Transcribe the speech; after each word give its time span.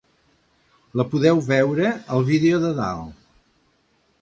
La 1.01 1.05
podeu 1.11 1.41
veure 1.49 1.91
al 2.17 2.27
vídeo 2.31 2.63
de 2.65 2.73
dalt. 2.81 3.13